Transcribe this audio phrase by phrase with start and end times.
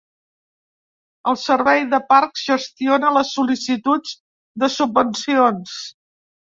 [1.31, 4.19] El Servei de Parcs gestiona les sol·licituds
[4.65, 5.81] de subvencions.